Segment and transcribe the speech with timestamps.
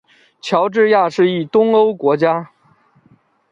[0.41, 2.49] 乔治亚是一东欧国家。